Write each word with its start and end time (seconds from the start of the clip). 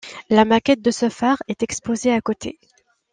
La 0.31 0.45
maquette 0.45 0.81
de 0.81 0.89
ce 0.89 1.09
phare 1.09 1.43
est 1.47 1.61
exposée 1.61 2.11
à 2.11 2.21
côté. 2.21 2.57